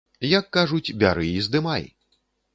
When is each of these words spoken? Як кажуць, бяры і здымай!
Як 0.39 0.47
кажуць, 0.57 0.95
бяры 1.03 1.29
і 1.37 1.45
здымай! 1.49 1.89